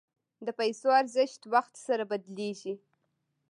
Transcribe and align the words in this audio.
د 0.45 0.47
پیسو 0.59 0.87
ارزښت 1.01 1.41
وخت 1.53 1.73
سره 1.87 2.03
بدلېږي. 2.11 2.73